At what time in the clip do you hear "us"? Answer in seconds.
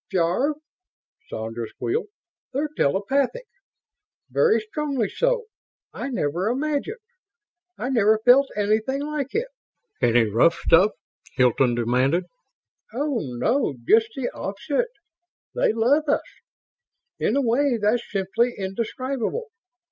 16.09-16.25